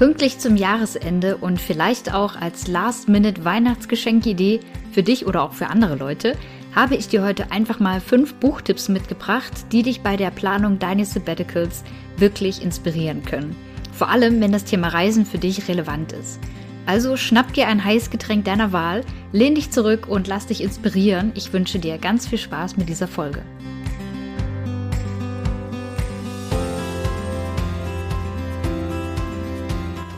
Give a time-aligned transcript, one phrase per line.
[0.00, 4.60] Pünktlich zum Jahresende und vielleicht auch als Last-Minute-Weihnachtsgeschenkidee
[4.92, 6.38] für dich oder auch für andere Leute
[6.74, 11.12] habe ich dir heute einfach mal fünf Buchtipps mitgebracht, die dich bei der Planung deines
[11.12, 11.84] Sabbaticals
[12.16, 13.54] wirklich inspirieren können.
[13.92, 16.40] Vor allem, wenn das Thema Reisen für dich relevant ist.
[16.86, 21.30] Also schnapp dir ein heißes Getränk deiner Wahl, lehn dich zurück und lass dich inspirieren.
[21.34, 23.42] Ich wünsche dir ganz viel Spaß mit dieser Folge.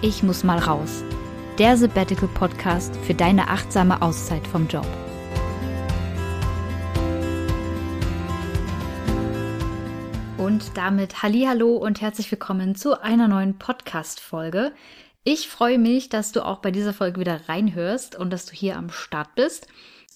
[0.05, 1.05] Ich muss mal raus.
[1.61, 4.85] Der Sabbatical Podcast für deine achtsame Auszeit vom Job.
[10.39, 14.73] Und damit Hallo und herzlich willkommen zu einer neuen Podcast Folge.
[15.23, 18.77] Ich freue mich, dass du auch bei dieser Folge wieder reinhörst und dass du hier
[18.77, 19.69] am Start bist.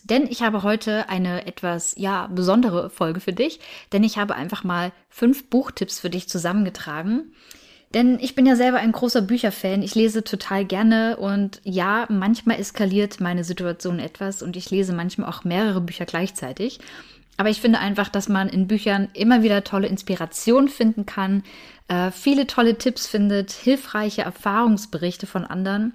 [0.03, 3.61] Denn ich habe heute eine etwas, ja, besondere Folge für dich,
[3.93, 7.33] denn ich habe einfach mal fünf Buchtipps für dich zusammengetragen.
[7.97, 9.81] Denn ich bin ja selber ein großer Bücherfan.
[9.81, 15.31] Ich lese total gerne und ja, manchmal eskaliert meine Situation etwas und ich lese manchmal
[15.31, 16.79] auch mehrere Bücher gleichzeitig.
[17.39, 21.43] Aber ich finde einfach, dass man in Büchern immer wieder tolle Inspiration finden kann,
[21.89, 25.95] äh, viele tolle Tipps findet, hilfreiche Erfahrungsberichte von anderen.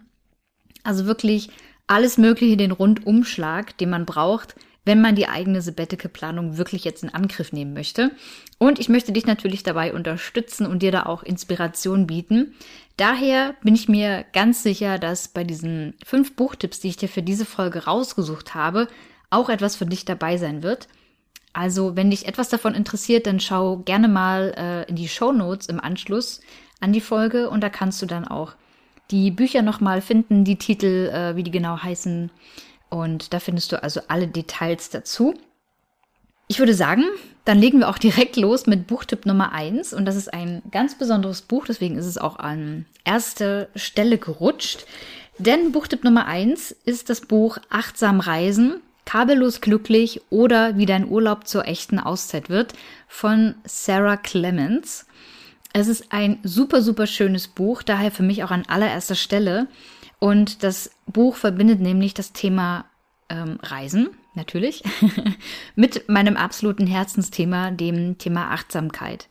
[0.82, 1.52] Also wirklich
[1.86, 7.14] alles Mögliche, den Rundumschlag, den man braucht, wenn man die eigene Sabbatical-Planung wirklich jetzt in
[7.14, 8.12] Angriff nehmen möchte.
[8.58, 12.56] Und ich möchte dich natürlich dabei unterstützen und dir da auch Inspiration bieten.
[12.98, 17.22] Daher bin ich mir ganz sicher, dass bei diesen fünf Buchtipps, die ich dir für
[17.22, 18.88] diese Folge rausgesucht habe,
[19.30, 20.88] auch etwas für dich dabei sein wird.
[21.54, 25.68] Also, wenn dich etwas davon interessiert, dann schau gerne mal äh, in die Show Notes
[25.68, 26.42] im Anschluss
[26.80, 28.54] an die Folge und da kannst du dann auch
[29.12, 32.32] die Bücher nochmal finden, die Titel, äh, wie die genau heißen.
[32.92, 35.34] Und da findest du also alle Details dazu.
[36.48, 37.06] Ich würde sagen,
[37.46, 40.96] dann legen wir auch direkt los mit Buchtipp Nummer eins Und das ist ein ganz
[40.96, 44.86] besonderes Buch, deswegen ist es auch an erste Stelle gerutscht.
[45.40, 51.48] Denn Buchtipp Nummer eins ist das Buch Achtsam Reisen Kabellos glücklich oder wie dein Urlaub
[51.48, 52.74] zur echten Auszeit wird
[53.08, 55.06] von Sarah Clemens.
[55.74, 59.68] Es ist ein super, super schönes Buch, daher für mich auch an allererster Stelle.
[60.22, 62.86] Und das Buch verbindet nämlich das Thema
[63.28, 64.84] ähm, Reisen, natürlich,
[65.76, 69.28] mit meinem absoluten Herzensthema, dem Thema Achtsamkeit.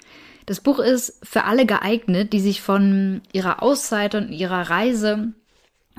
[0.46, 5.32] Das Buch ist für alle geeignet, die sich von ihrer Auszeit und ihrer Reise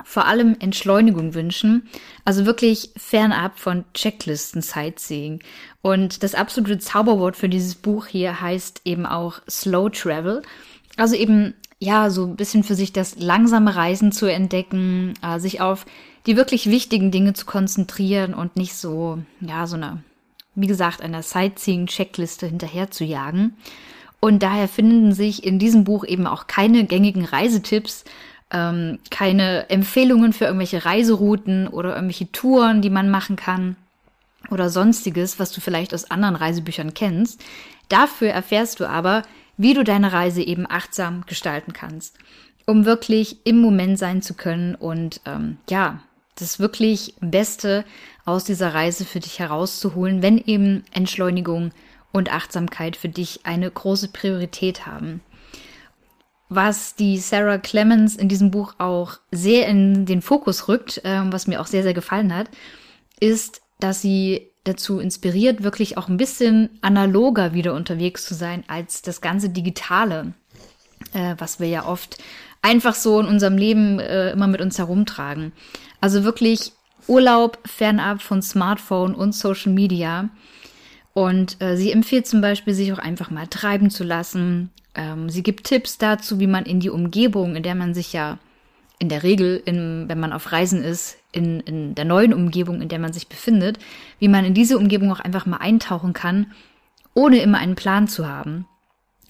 [0.04, 1.88] vor allem Entschleunigung wünschen,
[2.26, 5.40] also wirklich fernab von Checklisten Sightseeing.
[5.80, 10.42] Und das absolute Zauberwort für dieses Buch hier heißt eben auch Slow Travel.
[10.98, 15.60] Also eben, ja, so ein bisschen für sich das langsame Reisen zu entdecken, äh, sich
[15.60, 15.84] auf
[16.26, 20.00] die wirklich wichtigen Dinge zu konzentrieren und nicht so, ja, so eine,
[20.54, 23.56] wie gesagt, einer Sightseeing-Checkliste hinterher zu jagen.
[24.20, 28.04] Und daher finden sich in diesem Buch eben auch keine gängigen Reisetipps,
[28.52, 33.74] ähm, keine Empfehlungen für irgendwelche Reiserouten oder irgendwelche Touren, die man machen kann
[34.52, 37.42] oder sonstiges, was du vielleicht aus anderen Reisebüchern kennst.
[37.88, 39.24] Dafür erfährst du aber,
[39.56, 42.16] wie du deine Reise eben achtsam gestalten kannst,
[42.66, 46.00] um wirklich im Moment sein zu können und ähm, ja,
[46.36, 47.84] das wirklich Beste
[48.24, 51.72] aus dieser Reise für dich herauszuholen, wenn eben Entschleunigung
[52.12, 55.20] und Achtsamkeit für dich eine große Priorität haben.
[56.48, 61.46] Was die Sarah Clemens in diesem Buch auch sehr in den Fokus rückt, äh, was
[61.46, 62.50] mir auch sehr, sehr gefallen hat,
[63.20, 69.02] ist, dass sie dazu inspiriert, wirklich auch ein bisschen analoger wieder unterwegs zu sein als
[69.02, 70.34] das ganze Digitale,
[71.12, 72.18] äh, was wir ja oft
[72.62, 75.52] einfach so in unserem Leben äh, immer mit uns herumtragen.
[76.00, 76.72] Also wirklich
[77.08, 80.28] Urlaub fernab von Smartphone und Social Media.
[81.12, 85.42] Und äh, sie empfiehlt zum Beispiel, sich auch einfach mal treiben zu lassen, ähm, sie
[85.42, 88.38] gibt Tipps dazu, wie man in die Umgebung, in der man sich ja
[89.02, 92.88] in der Regel, in, wenn man auf Reisen ist, in, in der neuen Umgebung, in
[92.88, 93.80] der man sich befindet,
[94.20, 96.52] wie man in diese Umgebung auch einfach mal eintauchen kann,
[97.12, 98.68] ohne immer einen Plan zu haben.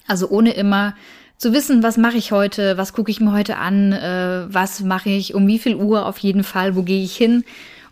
[0.07, 0.93] Also ohne immer
[1.37, 5.09] zu wissen, was mache ich heute, was gucke ich mir heute an, äh, was mache
[5.09, 7.43] ich, um wie viel Uhr auf jeden Fall, wo gehe ich hin.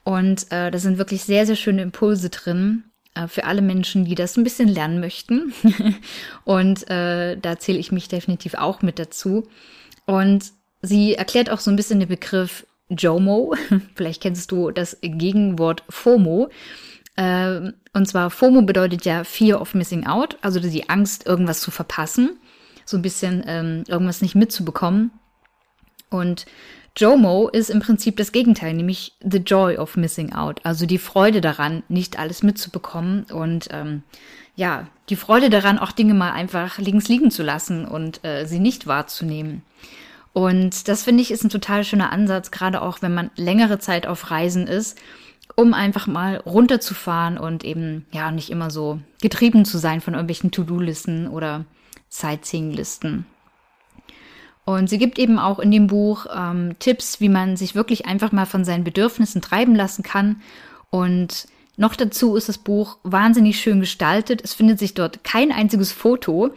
[0.04, 2.84] Und äh, da sind wirklich sehr, sehr schöne Impulse drin.
[3.16, 5.51] Äh, für alle Menschen, die das ein bisschen lernen möchten.
[6.44, 9.48] und äh, da zähle ich mich definitiv auch mit dazu.
[10.06, 10.51] Und
[10.81, 13.56] sie erklärt auch so ein bisschen den Begriff JOMO.
[13.95, 16.50] Vielleicht kennst du das Gegenwort FOMO.
[17.16, 21.72] Äh, und zwar FOMO bedeutet ja Fear of Missing Out, also die Angst, irgendwas zu
[21.72, 22.39] verpassen.
[22.86, 25.12] So ein bisschen ähm, irgendwas nicht mitzubekommen.
[26.10, 26.45] Und
[26.98, 31.39] JOMO ist im Prinzip das Gegenteil, nämlich the joy of missing out, also die Freude
[31.39, 34.04] daran, nicht alles mitzubekommen und ähm,
[34.56, 38.60] ja, die Freude daran, auch Dinge mal einfach links liegen zu lassen und äh, sie
[38.60, 39.63] nicht wahrzunehmen.
[40.33, 44.07] Und das finde ich ist ein total schöner Ansatz, gerade auch wenn man längere Zeit
[44.07, 44.98] auf Reisen ist,
[45.56, 50.51] um einfach mal runterzufahren und eben ja nicht immer so getrieben zu sein von irgendwelchen
[50.51, 51.66] To-Do-Listen oder
[52.10, 53.25] Sightseeing-Listen.
[54.63, 58.31] Und sie gibt eben auch in dem Buch ähm, Tipps, wie man sich wirklich einfach
[58.31, 60.42] mal von seinen Bedürfnissen treiben lassen kann.
[60.89, 64.42] Und noch dazu ist das Buch wahnsinnig schön gestaltet.
[64.44, 66.51] Es findet sich dort kein einziges Foto,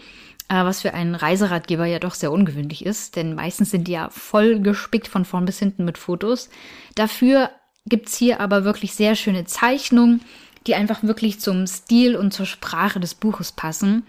[0.48, 4.60] was für einen Reiseratgeber ja doch sehr ungewöhnlich ist, denn meistens sind die ja voll
[4.60, 6.50] gespickt von vorn bis hinten mit Fotos.
[6.94, 7.50] Dafür
[7.86, 10.22] gibt's hier aber wirklich sehr schöne Zeichnungen,
[10.66, 14.04] die einfach wirklich zum Stil und zur Sprache des Buches passen.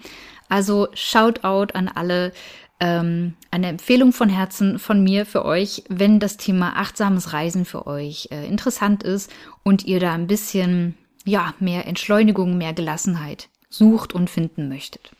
[0.49, 2.31] Also Shoutout an alle.
[2.77, 7.87] Ähm, eine Empfehlung von Herzen von mir für euch, wenn das Thema achtsames Reisen für
[7.87, 9.31] euch äh, interessant ist
[9.63, 15.11] und ihr da ein bisschen ja mehr Entschleunigung, mehr Gelassenheit sucht und finden möchtet.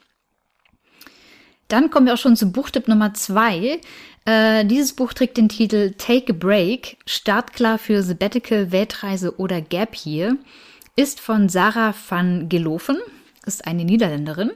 [1.68, 3.80] Dann kommen wir auch schon zu Buchtipp Nummer zwei.
[4.26, 9.96] Äh, dieses Buch trägt den Titel Take a Break, startklar für Sabbatical, Weltreise oder Gap
[10.06, 10.38] Year,
[10.96, 12.98] ist von Sarah van Gelofen,
[13.46, 14.52] ist eine Niederländerin.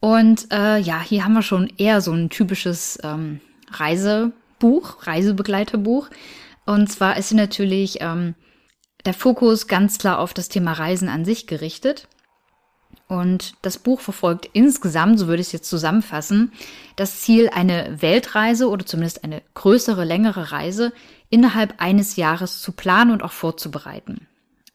[0.00, 3.40] Und äh, ja, hier haben wir schon eher so ein typisches ähm,
[3.70, 6.08] Reisebuch, Reisebegleiterbuch.
[6.64, 8.34] Und zwar ist sie natürlich ähm,
[9.04, 12.08] der Fokus ganz klar auf das Thema Reisen an sich gerichtet.
[13.08, 16.52] Und das Buch verfolgt insgesamt, so würde ich es jetzt zusammenfassen,
[16.94, 20.92] das Ziel, eine Weltreise oder zumindest eine größere, längere Reise
[21.28, 24.28] innerhalb eines Jahres zu planen und auch vorzubereiten.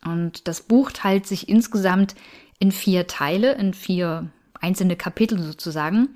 [0.03, 2.15] Und das Buch teilt sich insgesamt
[2.59, 4.29] in vier Teile, in vier
[4.59, 6.09] einzelne Kapitel sozusagen.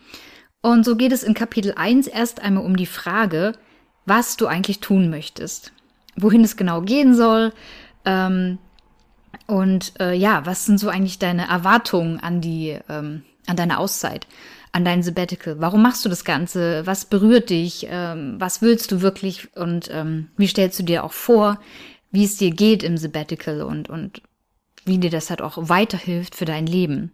[0.62, 3.54] Und so geht es in Kapitel 1 erst einmal um die Frage,
[4.06, 5.72] was du eigentlich tun möchtest,
[6.16, 7.54] wohin es genau gehen soll,
[8.06, 8.57] ähm,
[9.48, 14.28] und äh, ja, was sind so eigentlich deine Erwartungen an die, ähm, an deine Auszeit,
[14.72, 15.60] an dein Sabbatical?
[15.60, 16.86] Warum machst du das Ganze?
[16.86, 17.88] Was berührt dich?
[17.90, 19.56] Ähm, was willst du wirklich?
[19.56, 21.60] Und ähm, wie stellst du dir auch vor,
[22.12, 24.22] wie es dir geht im Sabbatical und, und
[24.86, 27.12] wie dir das halt auch weiterhilft für dein Leben?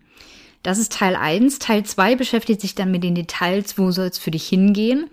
[0.64, 1.60] Das ist Teil 1.
[1.60, 5.10] Teil 2 beschäftigt sich dann mit den Details, wo soll es für dich hingehen.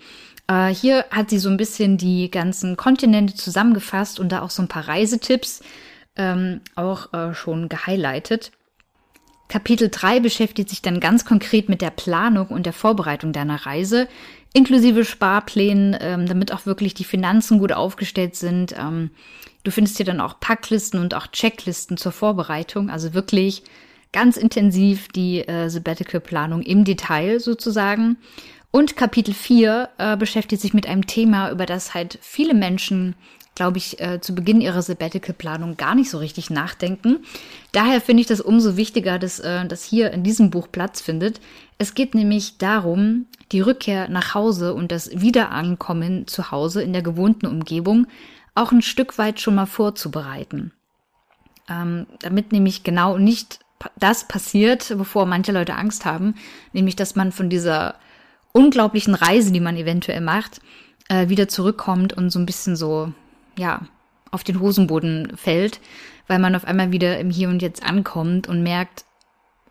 [0.48, 4.62] Äh, hier hat sie so ein bisschen die ganzen Kontinente zusammengefasst und da auch so
[4.62, 5.60] ein paar Reisetipps
[6.16, 8.52] ähm, auch äh, schon gehighlightet.
[9.48, 14.08] Kapitel 3 beschäftigt sich dann ganz konkret mit der Planung und der Vorbereitung deiner Reise,
[14.54, 18.74] inklusive Sparplänen, ähm, damit auch wirklich die Finanzen gut aufgestellt sind.
[18.78, 19.10] Ähm,
[19.62, 23.62] du findest hier dann auch Packlisten und auch Checklisten zur Vorbereitung, also wirklich
[24.12, 28.16] ganz intensiv die äh, Sabbatical-Planung im Detail sozusagen.
[28.72, 33.14] Und Kapitel 4 äh, beschäftigt sich mit einem Thema, über das halt viele Menschen
[33.54, 37.18] glaube ich, äh, zu Beginn ihrer Sabbatical-Planung gar nicht so richtig nachdenken.
[37.72, 41.40] Daher finde ich das umso wichtiger, dass äh, das hier in diesem Buch Platz findet.
[41.78, 47.02] Es geht nämlich darum, die Rückkehr nach Hause und das Wiederankommen zu Hause in der
[47.02, 48.06] gewohnten Umgebung
[48.54, 50.72] auch ein Stück weit schon mal vorzubereiten.
[51.68, 53.60] Ähm, damit nämlich genau nicht
[53.98, 56.36] das passiert, wovor manche Leute Angst haben,
[56.72, 57.96] nämlich dass man von dieser
[58.52, 60.60] unglaublichen Reise, die man eventuell macht,
[61.08, 63.12] äh, wieder zurückkommt und so ein bisschen so
[63.56, 63.82] ja,
[64.30, 65.80] auf den Hosenboden fällt,
[66.26, 69.04] weil man auf einmal wieder im Hier und Jetzt ankommt und merkt,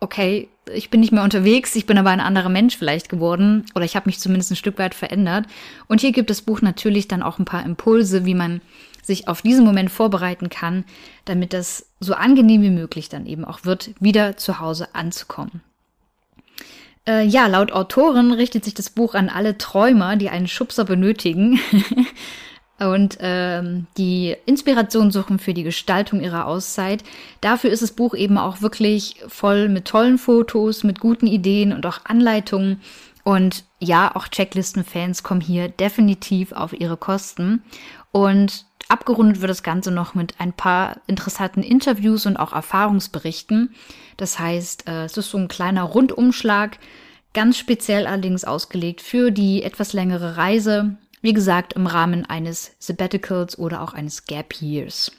[0.00, 3.84] okay, ich bin nicht mehr unterwegs, ich bin aber ein anderer Mensch vielleicht geworden oder
[3.84, 5.46] ich habe mich zumindest ein Stück weit verändert.
[5.88, 8.60] Und hier gibt das Buch natürlich dann auch ein paar Impulse, wie man
[9.02, 10.84] sich auf diesen Moment vorbereiten kann,
[11.24, 15.60] damit das so angenehm wie möglich dann eben auch wird, wieder zu Hause anzukommen.
[17.06, 21.58] Äh, ja, laut Autorin richtet sich das Buch an alle Träumer, die einen Schubser benötigen.
[22.78, 27.02] und ähm, die Inspiration suchen für die Gestaltung ihrer Auszeit.
[27.40, 31.86] Dafür ist das Buch eben auch wirklich voll mit tollen Fotos, mit guten Ideen und
[31.86, 32.80] auch Anleitungen.
[33.24, 37.62] Und ja, auch Checklisten-Fans kommen hier definitiv auf ihre Kosten.
[38.10, 43.74] Und abgerundet wird das Ganze noch mit ein paar interessanten Interviews und auch Erfahrungsberichten.
[44.16, 46.78] Das heißt, äh, es ist so ein kleiner Rundumschlag,
[47.34, 53.56] ganz speziell allerdings ausgelegt für die etwas längere Reise wie gesagt, im Rahmen eines Sabbaticals
[53.56, 55.12] oder auch eines Gap Years.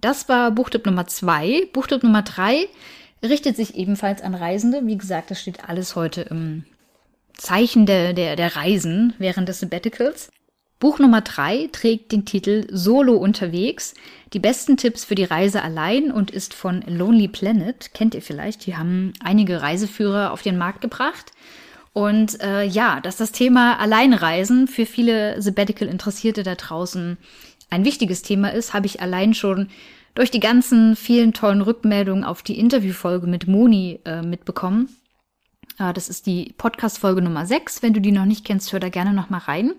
[0.00, 1.68] Das war Buchtipp Nummer zwei.
[1.72, 2.66] Buchtipp Nummer drei
[3.22, 4.86] richtet sich ebenfalls an Reisende.
[4.86, 6.64] Wie gesagt, das steht alles heute im
[7.34, 10.30] Zeichen der, der, der Reisen während des Sabbaticals.
[10.78, 13.94] Buch Nummer drei trägt den Titel Solo unterwegs.
[14.34, 17.94] Die besten Tipps für die Reise allein und ist von Lonely Planet.
[17.94, 18.66] Kennt ihr vielleicht?
[18.66, 21.32] Die haben einige Reiseführer auf den Markt gebracht.
[21.94, 27.16] Und äh, ja, dass das Thema Alleinreisen für viele Sabbatical-Interessierte da draußen
[27.70, 29.68] ein wichtiges Thema ist, habe ich allein schon
[30.14, 34.90] durch die ganzen vielen tollen Rückmeldungen auf die Interviewfolge mit Moni äh, mitbekommen.
[35.78, 37.82] Äh, das ist die Podcast-Folge Nummer 6.
[37.82, 39.72] Wenn du die noch nicht kennst, hör da gerne noch mal rein.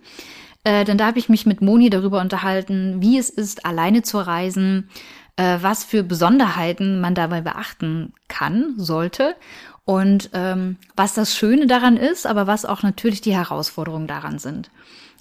[0.68, 4.18] Äh, denn da habe ich mich mit Moni darüber unterhalten, wie es ist, alleine zu
[4.18, 4.90] reisen,
[5.38, 9.38] äh, was für Besonderheiten man dabei beachten kann, sollte
[9.86, 14.70] und ähm, was das Schöne daran ist, aber was auch natürlich die Herausforderungen daran sind.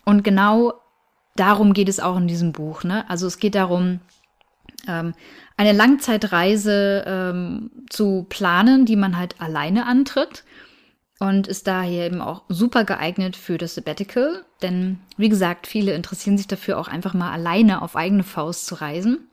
[0.04, 0.74] Und genau
[1.36, 2.82] darum geht es auch in diesem Buch.
[2.82, 3.08] Ne?
[3.08, 4.00] Also es geht darum,
[4.88, 5.14] ähm,
[5.56, 10.42] eine Langzeitreise ähm, zu planen, die man halt alleine antritt
[11.18, 16.36] und ist daher eben auch super geeignet für das Sabbatical, denn wie gesagt, viele interessieren
[16.36, 19.28] sich dafür auch einfach mal alleine auf eigene Faust zu reisen.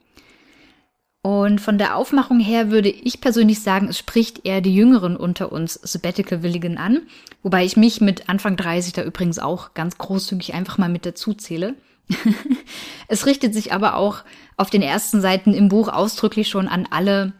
[1.20, 5.52] Und von der Aufmachung her würde ich persönlich sagen, es spricht eher die Jüngeren unter
[5.52, 7.00] uns Sabbatical-Willigen an,
[7.42, 11.32] wobei ich mich mit Anfang 30 da übrigens auch ganz großzügig einfach mal mit dazu
[11.32, 11.76] zähle.
[13.08, 14.22] es richtet sich aber auch
[14.58, 17.32] auf den ersten Seiten im Buch ausdrücklich schon an alle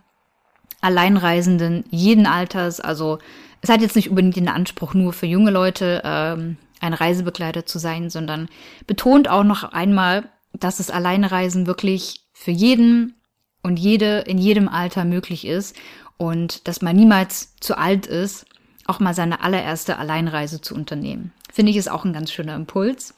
[0.80, 2.80] Alleinreisenden jeden Alters.
[2.80, 3.18] Also
[3.64, 7.78] es hat jetzt nicht unbedingt den Anspruch, nur für junge Leute ähm, ein Reisebegleiter zu
[7.78, 8.50] sein, sondern
[8.86, 13.14] betont auch noch einmal, dass das Alleinreisen wirklich für jeden
[13.62, 15.74] und jede in jedem Alter möglich ist
[16.18, 18.44] und dass man niemals zu alt ist,
[18.84, 21.32] auch mal seine allererste Alleinreise zu unternehmen.
[21.50, 23.14] Finde ich ist auch ein ganz schöner Impuls.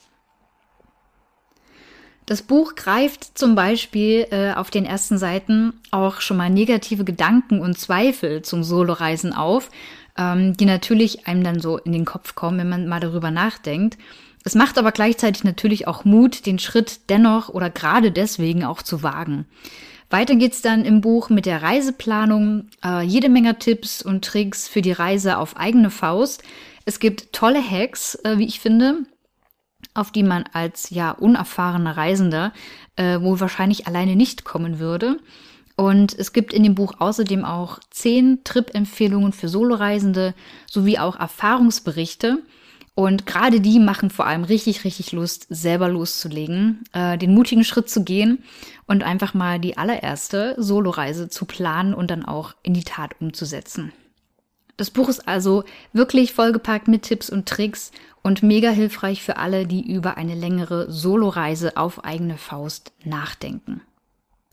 [2.25, 7.59] Das Buch greift zum Beispiel äh, auf den ersten Seiten auch schon mal negative Gedanken
[7.59, 9.69] und Zweifel zum Soloreisen auf,
[10.17, 13.97] ähm, die natürlich einem dann so in den Kopf kommen, wenn man mal darüber nachdenkt.
[14.43, 19.03] Es macht aber gleichzeitig natürlich auch Mut, den Schritt dennoch oder gerade deswegen auch zu
[19.03, 19.45] wagen.
[20.09, 24.81] Weiter geht's dann im Buch mit der Reiseplanung, äh, jede Menge Tipps und Tricks für
[24.81, 26.43] die Reise auf eigene Faust.
[26.85, 28.99] Es gibt tolle Hacks, äh, wie ich finde,
[29.93, 32.53] auf die man als ja unerfahrener Reisender
[32.95, 35.19] äh, wohl wahrscheinlich alleine nicht kommen würde.
[35.77, 40.33] Und es gibt in dem Buch außerdem auch zehn Trip-Empfehlungen für Soloreisende
[40.65, 42.39] sowie auch Erfahrungsberichte.
[42.95, 47.91] Und gerade die machen vor allem richtig, richtig Lust, selber loszulegen, äh, den mutigen Schritt
[47.91, 48.43] zu gehen
[48.87, 53.93] und einfach mal die allererste Soloreise zu planen und dann auch in die Tat umzusetzen.
[54.77, 57.91] Das Buch ist also wirklich vollgepackt mit Tipps und Tricks
[58.23, 63.81] und mega hilfreich für alle, die über eine längere Soloreise auf eigene Faust nachdenken.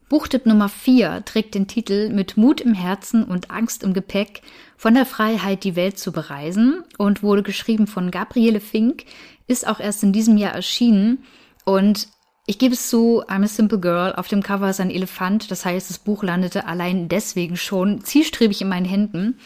[0.09, 4.43] Buchtipp Nummer 4 trägt den Titel Mit Mut im Herzen und Angst im Gepäck
[4.77, 9.05] von der Freiheit, die Welt zu bereisen und wurde geschrieben von Gabriele Fink,
[9.47, 11.25] ist auch erst in diesem Jahr erschienen
[11.65, 12.09] und
[12.47, 14.15] ich gebe es zu, I'm a Simple Girl.
[14.15, 15.51] Auf dem Cover ist ein Elefant.
[15.51, 19.39] Das heißt, das Buch landete allein deswegen schon zielstrebig in meinen Händen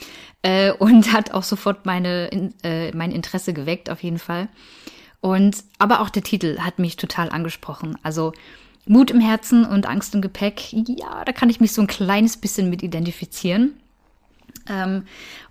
[0.43, 4.49] äh, und hat auch sofort meine, äh, mein Interesse geweckt, auf jeden Fall.
[5.21, 7.97] Und aber auch der Titel hat mich total angesprochen.
[8.03, 8.33] Also
[8.88, 12.37] Mut im Herzen und Angst im Gepäck, ja, da kann ich mich so ein kleines
[12.37, 13.75] bisschen mit identifizieren.
[14.68, 15.04] Ähm,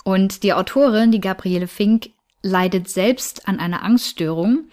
[0.04, 2.10] und die Autorin, die Gabriele Fink,
[2.44, 4.66] leidet selbst an einer Angststörung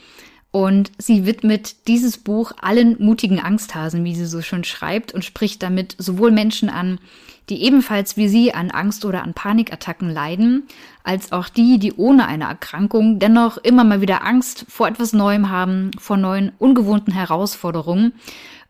[0.50, 5.62] und sie widmet dieses Buch allen mutigen Angsthasen, wie sie so schön schreibt, und spricht
[5.64, 7.00] damit sowohl Menschen an,
[7.48, 10.62] die ebenfalls wie sie an Angst oder an Panikattacken leiden,
[11.02, 15.50] als auch die, die ohne eine Erkrankung dennoch immer mal wieder Angst vor etwas Neuem
[15.50, 18.12] haben, vor neuen, ungewohnten Herausforderungen,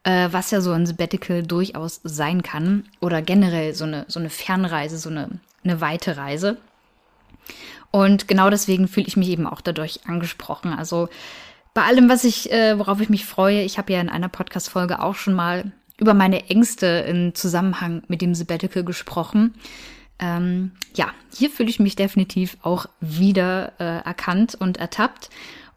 [0.05, 4.31] äh, was ja so ein Sabbatical durchaus sein kann, oder generell so eine, so eine
[4.31, 5.31] Fernreise, so eine,
[5.65, 6.59] eine weite Reise.
[7.91, 10.73] Und genau deswegen fühle ich mich eben auch dadurch angesprochen.
[10.73, 11.09] Also
[11.75, 15.01] bei allem, was ich, äh, worauf ich mich freue, ich habe ja in einer Podcast-Folge
[15.01, 19.55] auch schon mal über meine Ängste im Zusammenhang mit dem Sabbatical gesprochen.
[20.19, 25.31] Ähm, ja, hier fühle ich mich definitiv auch wieder äh, erkannt und ertappt.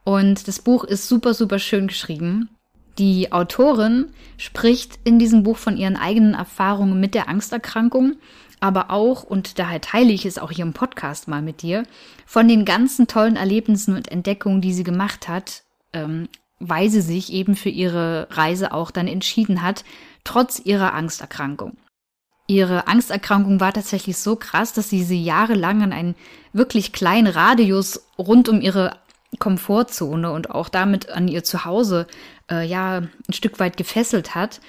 [0.03, 2.49] Und das Buch ist super, super schön geschrieben.
[2.97, 8.15] Die Autorin spricht in diesem Buch von ihren eigenen Erfahrungen mit der Angsterkrankung,
[8.59, 11.83] aber auch, und daher teile ich es auch hier im Podcast mal mit dir,
[12.25, 15.63] von den ganzen tollen Erlebnissen und Entdeckungen, die sie gemacht hat,
[15.93, 16.27] ähm,
[16.59, 19.83] weil sie sich eben für ihre Reise auch dann entschieden hat,
[20.23, 21.77] trotz ihrer Angsterkrankung.
[22.47, 26.15] Ihre Angsterkrankung war tatsächlich so krass, dass sie sie jahrelang an einen
[26.53, 28.95] wirklich kleinen Radius rund um ihre
[29.37, 32.07] Komfortzone und auch damit an ihr Zuhause
[32.49, 34.61] äh, ja ein Stück weit gefesselt hat.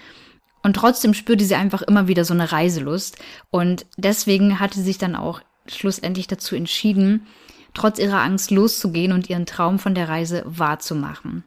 [0.62, 3.16] Und trotzdem spürte sie einfach immer wieder so eine Reiselust.
[3.50, 7.26] Und deswegen hatte sie sich dann auch schlussendlich dazu entschieden,
[7.75, 11.44] trotz ihrer Angst loszugehen und ihren Traum von der Reise wahrzumachen.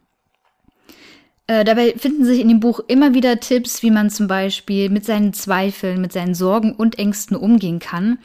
[1.46, 5.04] Äh, dabei finden sich in dem Buch immer wieder Tipps, wie man zum Beispiel mit
[5.04, 8.18] seinen Zweifeln, mit seinen Sorgen und Ängsten umgehen kann,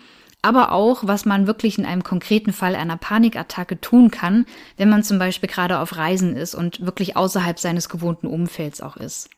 [0.47, 4.45] aber auch, was man wirklich in einem konkreten Fall einer Panikattacke tun kann,
[4.77, 8.95] wenn man zum Beispiel gerade auf Reisen ist und wirklich außerhalb seines gewohnten Umfelds auch
[8.95, 9.29] ist.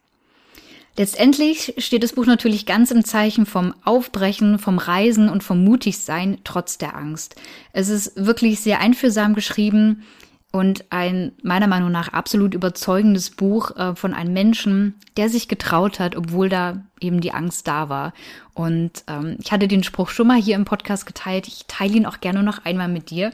[0.98, 6.38] Letztendlich steht das Buch natürlich ganz im Zeichen vom Aufbrechen, vom Reisen und vom Mutigsein
[6.44, 7.36] trotz der Angst.
[7.74, 10.04] Es ist wirklich sehr einfühlsam geschrieben
[10.52, 16.00] und ein meiner Meinung nach absolut überzeugendes Buch äh, von einem Menschen, der sich getraut
[16.00, 18.14] hat, obwohl da eben die Angst da war.
[18.56, 21.48] Und ähm, ich hatte den Spruch schon mal hier im Podcast geteilt.
[21.48, 23.32] Ich teile ihn auch gerne noch einmal mit dir.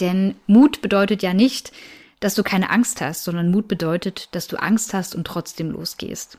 [0.00, 1.72] Denn Mut bedeutet ja nicht,
[2.20, 6.38] dass du keine Angst hast, sondern Mut bedeutet, dass du Angst hast und trotzdem losgehst.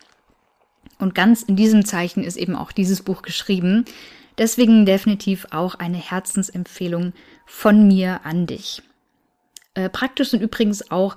[0.97, 3.86] Und ganz in diesem Zeichen ist eben auch dieses Buch geschrieben.
[4.39, 7.13] Deswegen definitiv auch eine Herzensempfehlung
[7.45, 8.81] von mir an dich.
[9.77, 11.15] Äh, praktisch sind übrigens auch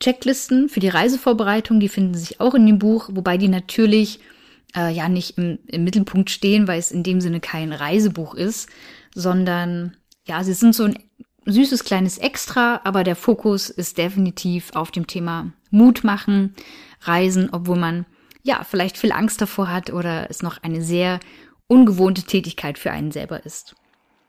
[0.00, 4.20] Checklisten für die Reisevorbereitung, die finden sich auch in dem Buch, wobei die natürlich
[4.74, 8.70] äh, ja nicht im, im Mittelpunkt stehen, weil es in dem Sinne kein Reisebuch ist,
[9.14, 9.94] sondern
[10.26, 10.98] ja, sie sind so ein
[11.44, 16.54] süßes kleines Extra, aber der Fokus ist definitiv auf dem Thema Mut machen,
[17.02, 18.06] Reisen, obwohl man
[18.42, 21.20] ja, vielleicht viel Angst davor hat oder es noch eine sehr
[21.66, 23.74] ungewohnte Tätigkeit für einen selber ist.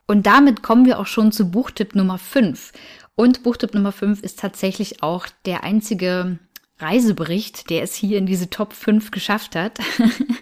[0.10, 2.74] Und damit kommen wir auch schon zu Buchtipp Nummer 5.
[3.20, 6.40] Und Buchtipp Nummer 5 ist tatsächlich auch der einzige
[6.78, 9.78] Reisebericht, der es hier in diese Top 5 geschafft hat.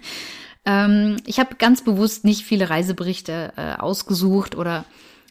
[0.63, 4.85] ähm, ich habe ganz bewusst nicht viele Reiseberichte äh, ausgesucht oder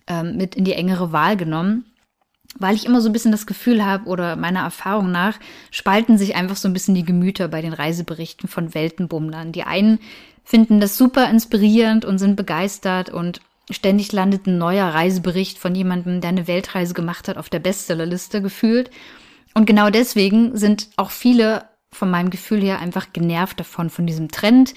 [0.08, 1.84] ähm, mit in die engere Wahl genommen
[2.58, 5.38] weil ich immer so ein bisschen das Gefühl habe oder meiner Erfahrung nach
[5.70, 9.52] spalten sich einfach so ein bisschen die Gemüter bei den Reiseberichten von Weltenbummlern.
[9.52, 9.98] Die einen
[10.42, 16.20] finden das super inspirierend und sind begeistert und ständig landet ein neuer Reisebericht von jemandem,
[16.20, 18.90] der eine Weltreise gemacht hat, auf der Bestsellerliste gefühlt.
[19.54, 24.28] Und genau deswegen sind auch viele von meinem Gefühl her einfach genervt davon, von diesem
[24.28, 24.75] Trend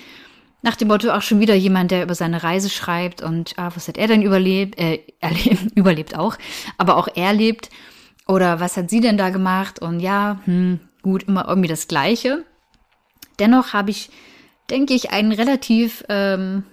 [0.61, 3.87] nach dem Motto auch schon wieder jemand, der über seine Reise schreibt und ah, was
[3.87, 6.37] hat er denn überlebt, äh, erlebt, überlebt auch,
[6.77, 7.69] aber auch er lebt
[8.27, 12.43] oder was hat sie denn da gemacht und ja, hm, gut, immer irgendwie das Gleiche.
[13.39, 14.09] Dennoch habe ich,
[14.69, 16.63] denke ich, einen relativ ähm,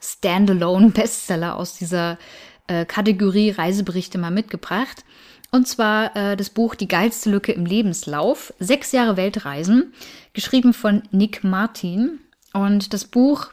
[0.00, 2.18] standalone Bestseller aus dieser
[2.66, 5.04] äh, Kategorie Reiseberichte mal mitgebracht.
[5.50, 9.92] Und zwar äh, das Buch Die geilste Lücke im Lebenslauf, sechs Jahre Weltreisen,
[10.32, 12.18] geschrieben von Nick Martin.
[12.52, 13.52] Und das Buch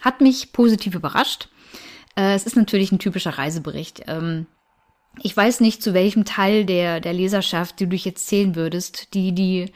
[0.00, 1.48] hat mich positiv überrascht.
[2.16, 4.04] Äh, es ist natürlich ein typischer Reisebericht.
[4.06, 4.46] Ähm,
[5.20, 9.12] ich weiß nicht, zu welchem Teil der, der Leserschaft du dich jetzt zählen würdest.
[9.14, 9.72] Die, die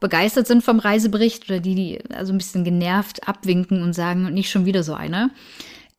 [0.00, 4.50] begeistert sind vom Reisebericht oder die, die also ein bisschen genervt abwinken und sagen, nicht
[4.50, 5.30] schon wieder so eine.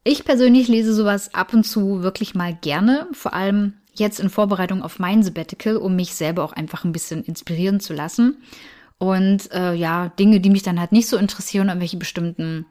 [0.03, 4.83] Ich persönlich lese sowas ab und zu wirklich mal gerne, vor allem jetzt in Vorbereitung
[4.83, 8.37] auf mein Sabbatical, um mich selber auch einfach ein bisschen inspirieren zu lassen.
[8.99, 12.65] Und äh, ja, Dinge, die mich dann halt nicht so interessieren, irgendwelche bestimmten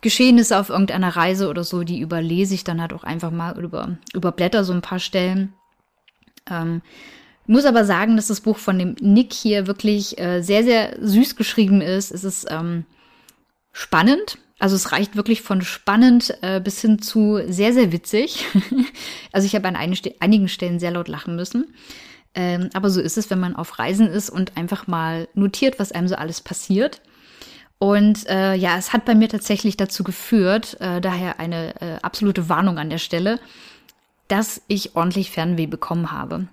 [0.00, 3.98] Geschehnisse auf irgendeiner Reise oder so, die überlese ich dann halt auch einfach mal über,
[4.14, 5.52] überblätter so ein paar Stellen.
[6.48, 6.82] Ähm,
[7.46, 11.36] muss aber sagen, dass das Buch von dem Nick hier wirklich äh, sehr, sehr süß
[11.36, 12.12] geschrieben ist.
[12.12, 12.84] Es ist ähm,
[13.72, 14.38] spannend.
[14.58, 18.46] Also es reicht wirklich von spannend äh, bis hin zu sehr, sehr witzig.
[19.32, 21.74] also ich habe an einigen Stellen sehr laut lachen müssen.
[22.34, 25.92] Ähm, aber so ist es, wenn man auf Reisen ist und einfach mal notiert, was
[25.92, 27.00] einem so alles passiert.
[27.78, 32.50] Und äh, ja, es hat bei mir tatsächlich dazu geführt, äh, daher eine äh, absolute
[32.50, 33.40] Warnung an der Stelle,
[34.28, 36.46] dass ich ordentlich Fernweh bekommen habe.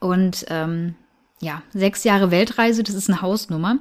[0.00, 0.94] Und ähm,
[1.40, 3.78] ja, sechs Jahre Weltreise, das ist eine Hausnummer.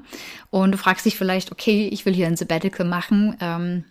[0.49, 3.37] Und du fragst dich vielleicht, okay, ich will hier ein Sabbatical machen.
[3.39, 3.85] Ähm,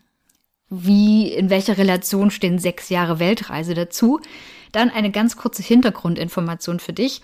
[0.68, 4.20] wie, in welcher Relation stehen sechs Jahre Weltreise dazu?
[4.72, 7.22] Dann eine ganz kurze Hintergrundinformation für dich.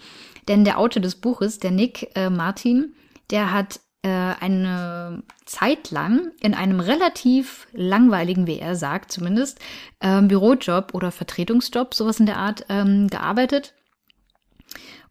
[0.49, 2.95] Denn der Autor des Buches, der Nick äh, Martin,
[3.31, 9.59] der hat äh, eine Zeit lang in einem relativ langweiligen, wie er sagt zumindest,
[10.01, 13.75] äh, Bürojob oder Vertretungsjob, sowas in der Art, ähm, gearbeitet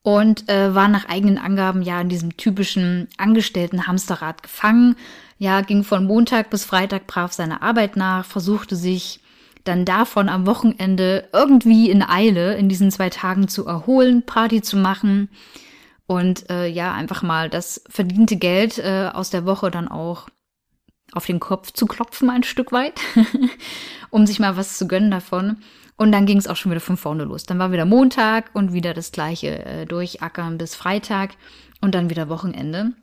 [0.01, 4.95] und äh, war nach eigenen Angaben ja in diesem typischen angestellten Hamsterrad gefangen.
[5.37, 9.21] Ja, ging von Montag bis Freitag brav seiner Arbeit nach, versuchte sich
[9.63, 14.77] dann davon am Wochenende irgendwie in Eile in diesen zwei Tagen zu erholen, Party zu
[14.77, 15.29] machen
[16.07, 20.27] und äh, ja, einfach mal das verdiente Geld äh, aus der Woche dann auch
[21.13, 22.99] auf den Kopf zu klopfen ein Stück weit,
[24.09, 25.57] um sich mal was zu gönnen davon.
[25.99, 27.43] Und dann ging es auch schon wieder von vorne los.
[27.43, 31.31] Dann war wieder Montag und wieder das gleiche äh, durchackern bis Freitag
[31.81, 32.93] und dann wieder Wochenende.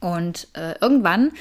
[0.00, 1.32] Und äh, irgendwann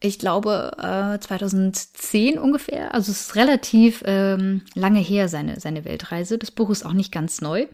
[0.00, 2.92] ich glaube, äh, 2010 ungefähr.
[2.92, 6.36] Also es ist relativ ähm, lange her, seine, seine Weltreise.
[6.36, 7.66] Das Buch ist auch nicht ganz neu.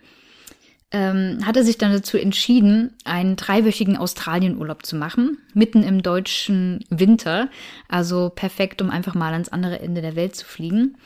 [0.92, 6.84] Ähm, hat er sich dann dazu entschieden, einen dreiwöchigen Australienurlaub zu machen, mitten im deutschen
[6.88, 7.48] Winter.
[7.88, 10.98] Also perfekt, um einfach mal ans andere Ende der Welt zu fliegen.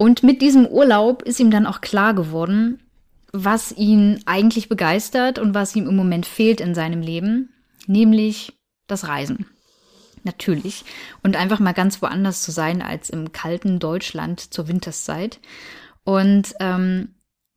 [0.00, 2.80] Und mit diesem Urlaub ist ihm dann auch klar geworden,
[3.34, 7.50] was ihn eigentlich begeistert und was ihm im Moment fehlt in seinem Leben,
[7.86, 8.54] nämlich
[8.86, 9.44] das Reisen.
[10.24, 10.86] Natürlich.
[11.22, 15.38] Und einfach mal ganz woanders zu sein als im kalten Deutschland zur Winterszeit.
[16.02, 17.10] Und ähm,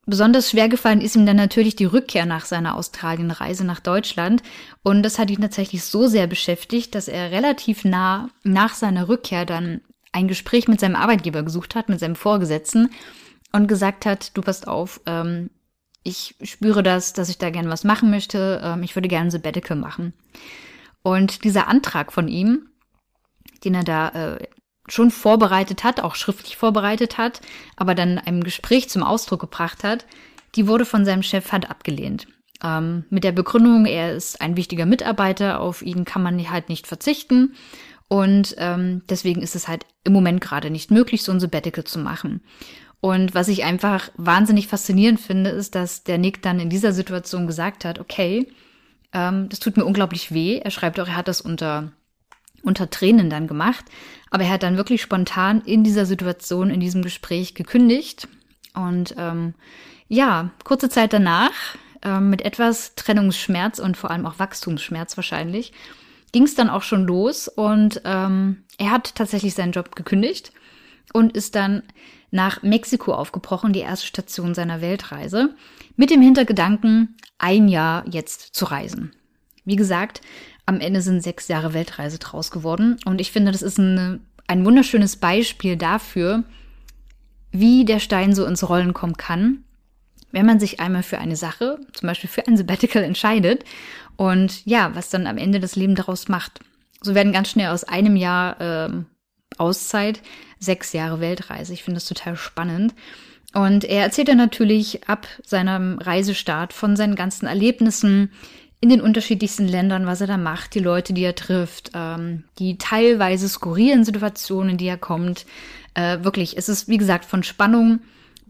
[0.04, 4.42] besonders schwer gefallen ist ihm dann natürlich die Rückkehr nach seiner Australienreise nach Deutschland.
[4.82, 9.46] Und das hat ihn tatsächlich so sehr beschäftigt, dass er relativ nah nach seiner Rückkehr
[9.46, 9.80] dann
[10.14, 12.90] ein Gespräch mit seinem Arbeitgeber gesucht hat, mit seinem Vorgesetzten
[13.52, 15.50] und gesagt hat, du passt auf, ähm,
[16.04, 19.76] ich spüre das, dass ich da gerne was machen möchte, ähm, ich würde gerne Sabbatical
[19.76, 20.12] machen.
[21.02, 22.68] Und dieser Antrag von ihm,
[23.64, 24.48] den er da äh,
[24.86, 27.40] schon vorbereitet hat, auch schriftlich vorbereitet hat,
[27.76, 30.06] aber dann einem Gespräch zum Ausdruck gebracht hat,
[30.54, 32.26] die wurde von seinem Chef halt abgelehnt.
[32.62, 36.86] Ähm, mit der Begründung, er ist ein wichtiger Mitarbeiter, auf ihn kann man halt nicht
[36.86, 37.54] verzichten.
[38.08, 41.98] Und ähm, deswegen ist es halt im Moment gerade nicht möglich, so ein Sabbatical zu
[41.98, 42.42] machen.
[43.00, 47.46] Und was ich einfach wahnsinnig faszinierend finde, ist, dass der Nick dann in dieser Situation
[47.46, 48.46] gesagt hat, okay,
[49.12, 50.58] ähm, das tut mir unglaublich weh.
[50.58, 51.92] Er schreibt auch, er hat das unter,
[52.62, 53.84] unter Tränen dann gemacht.
[54.30, 58.26] Aber er hat dann wirklich spontan in dieser Situation, in diesem Gespräch gekündigt.
[58.74, 59.54] Und ähm,
[60.08, 61.52] ja, kurze Zeit danach,
[62.02, 65.72] ähm, mit etwas Trennungsschmerz und vor allem auch Wachstumsschmerz wahrscheinlich,
[66.34, 67.46] ging es dann auch schon los.
[67.46, 70.52] Und ähm, er hat tatsächlich seinen Job gekündigt
[71.12, 71.84] und ist dann
[72.32, 75.54] nach Mexiko aufgebrochen, die erste Station seiner Weltreise,
[75.94, 79.12] mit dem Hintergedanken, ein Jahr jetzt zu reisen.
[79.64, 80.22] Wie gesagt,
[80.66, 84.64] am Ende sind sechs Jahre Weltreise draus geworden und ich finde, das ist ein, ein
[84.64, 86.42] wunderschönes Beispiel dafür,
[87.52, 89.62] wie der Stein so ins Rollen kommen kann,
[90.34, 93.64] wenn man sich einmal für eine Sache, zum Beispiel für ein Sabbatical entscheidet
[94.16, 96.60] und ja, was dann am Ende das Leben daraus macht.
[97.00, 98.90] So werden ganz schnell aus einem Jahr äh,
[99.58, 100.20] Auszeit
[100.58, 101.72] sechs Jahre Weltreise.
[101.72, 102.94] Ich finde das total spannend.
[103.52, 108.32] Und er erzählt dann natürlich ab seinem Reisestart von seinen ganzen Erlebnissen
[108.80, 112.78] in den unterschiedlichsten Ländern, was er da macht, die Leute, die er trifft, ähm, die
[112.78, 115.46] teilweise skurrilen Situationen, in die er kommt.
[115.94, 118.00] Äh, wirklich, es ist wie gesagt von Spannung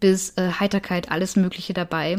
[0.04, 2.18] bis äh, Heiterkeit alles Mögliche dabei.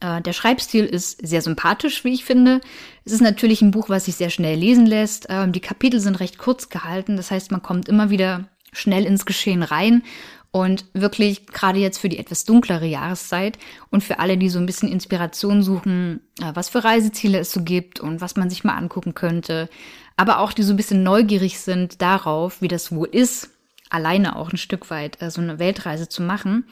[0.00, 2.60] Äh, der Schreibstil ist sehr sympathisch, wie ich finde.
[3.04, 5.28] Es ist natürlich ein Buch, was sich sehr schnell lesen lässt.
[5.28, 9.26] Ähm, die Kapitel sind recht kurz gehalten, das heißt, man kommt immer wieder schnell ins
[9.26, 10.02] Geschehen rein
[10.50, 13.58] und wirklich gerade jetzt für die etwas dunklere Jahreszeit
[13.90, 17.62] und für alle, die so ein bisschen Inspiration suchen, äh, was für Reiseziele es so
[17.62, 19.68] gibt und was man sich mal angucken könnte,
[20.16, 23.51] aber auch die so ein bisschen neugierig sind darauf, wie das wohl ist,
[23.92, 26.66] alleine auch ein Stück weit äh, so eine Weltreise zu machen.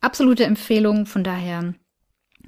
[0.00, 1.74] Absolute Empfehlung, von daher,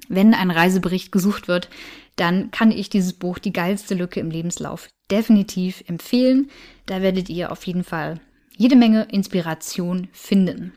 [0.07, 1.69] wenn ein Reisebericht gesucht wird,
[2.15, 6.49] dann kann ich dieses Buch Die geilste Lücke im Lebenslauf definitiv empfehlen.
[6.85, 8.19] Da werdet ihr auf jeden Fall
[8.57, 10.73] jede Menge Inspiration finden.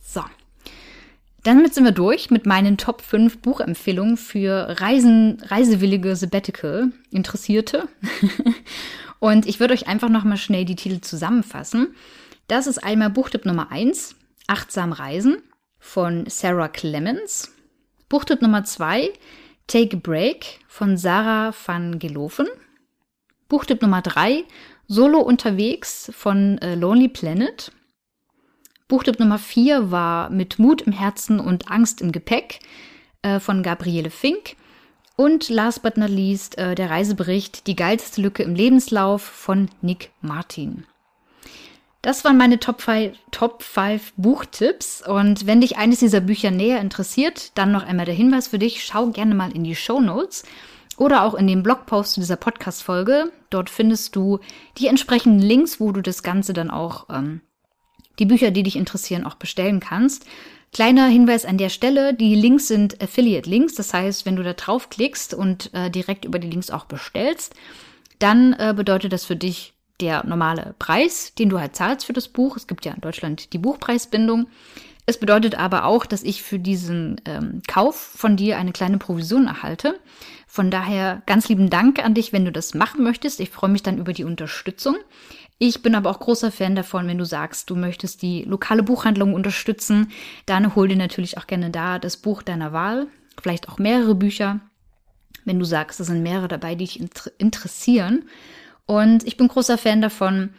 [0.00, 0.22] So.
[1.42, 7.88] Damit sind wir durch mit meinen Top 5 Buchempfehlungen für Reisen, reisewillige Sabbatical Interessierte.
[9.20, 11.94] Und ich würde euch einfach nochmal schnell die Titel zusammenfassen.
[12.50, 14.16] Das ist einmal Buchtipp Nummer 1,
[14.48, 15.40] Achtsam Reisen
[15.78, 17.54] von Sarah Clemens.
[18.08, 19.12] Buchtipp Nummer 2,
[19.68, 22.48] Take a Break von Sarah van Gelofen.
[23.48, 24.42] Buchtipp Nummer 3,
[24.88, 27.70] Solo unterwegs von äh, Lonely Planet.
[28.88, 32.58] Buchtipp Nummer 4 war Mit Mut im Herzen und Angst im Gepäck
[33.22, 34.56] äh, von Gabriele Fink.
[35.14, 40.10] Und last but not least äh, der Reisebericht Die geilste Lücke im Lebenslauf von Nick
[40.20, 40.84] Martin.
[42.02, 45.06] Das waren meine Top 5, Top 5 Buchtipps.
[45.06, 48.84] Und wenn dich eines dieser Bücher näher interessiert, dann noch einmal der Hinweis für dich.
[48.84, 50.44] Schau gerne mal in die Show Notes
[50.96, 53.32] oder auch in dem Blogpost zu dieser Podcast-Folge.
[53.50, 54.38] Dort findest du
[54.78, 57.42] die entsprechenden Links, wo du das Ganze dann auch, ähm,
[58.18, 60.26] die Bücher, die dich interessieren, auch bestellen kannst.
[60.72, 65.34] Kleiner Hinweis an der Stelle, die Links sind Affiliate-Links, das heißt, wenn du da draufklickst
[65.34, 67.54] und äh, direkt über die Links auch bestellst,
[68.18, 72.28] dann äh, bedeutet das für dich der normale Preis, den du halt zahlst für das
[72.28, 72.56] Buch.
[72.56, 74.46] Es gibt ja in Deutschland die Buchpreisbindung.
[75.06, 79.46] Es bedeutet aber auch, dass ich für diesen ähm, Kauf von dir eine kleine Provision
[79.46, 79.98] erhalte.
[80.46, 83.40] Von daher ganz lieben Dank an dich, wenn du das machen möchtest.
[83.40, 84.96] Ich freue mich dann über die Unterstützung.
[85.58, 89.34] Ich bin aber auch großer Fan davon, wenn du sagst, du möchtest die lokale Buchhandlung
[89.34, 90.10] unterstützen,
[90.46, 93.08] dann hol dir natürlich auch gerne da das Buch deiner Wahl,
[93.42, 94.60] vielleicht auch mehrere Bücher,
[95.44, 97.00] wenn du sagst, es sind mehrere dabei, die dich
[97.38, 98.24] interessieren.
[98.86, 100.50] Und ich bin großer Fan davon,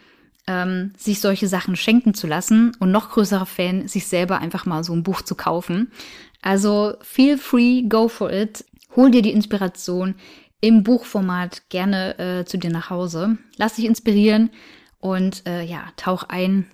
[0.46, 4.82] ähm, sich solche Sachen schenken zu lassen und noch größerer Fan, sich selber einfach mal
[4.84, 5.92] so ein Buch zu kaufen.
[6.40, 8.64] Also feel free, go for it.
[8.96, 10.16] Hol dir die Inspiration
[10.60, 13.38] im Buchformat gerne äh, zu dir nach Hause.
[13.56, 14.50] Lass dich inspirieren
[14.98, 16.66] und äh, ja, tauch ein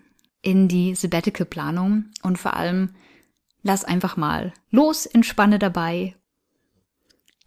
[0.43, 2.91] in die Sabbatical-Planung und vor allem
[3.63, 6.15] lass einfach mal los, entspanne dabei.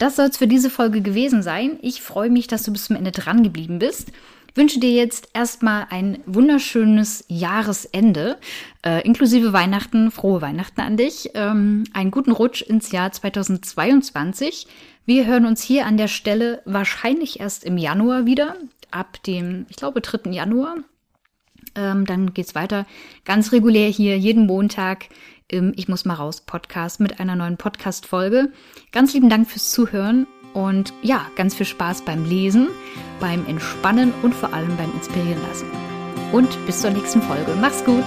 [0.02, 1.78] Das soll es für diese Folge gewesen sein.
[1.84, 4.12] Ich freue mich, dass du bis zum Ende dran geblieben bist.
[4.56, 8.40] wünsche dir jetzt erstmal ein wunderschönes Jahresende,
[8.84, 14.66] äh, inklusive Weihnachten, frohe Weihnachten an dich, ähm, einen guten Rutsch ins Jahr 2022.
[15.06, 18.56] Wir hören uns hier an der Stelle wahrscheinlich erst im Januar wieder,
[18.90, 20.32] ab dem, ich glaube, 3.
[20.32, 20.78] Januar.
[21.76, 22.88] Ähm, dann geht's weiter
[23.24, 25.10] ganz regulär hier jeden Montag
[25.52, 28.52] im Ich muss mal raus Podcast mit einer neuen Podcast-Folge.
[28.92, 32.70] Ganz lieben Dank fürs Zuhören und ja, ganz viel Spaß beim Lesen,
[33.20, 35.68] beim Entspannen und vor allem beim Inspirieren lassen.
[36.32, 37.56] Und bis zur nächsten Folge.
[37.60, 38.06] Mach's gut!